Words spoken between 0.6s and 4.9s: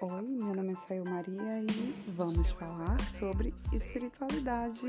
é Saio Maria e vamos falar sobre espiritualidade.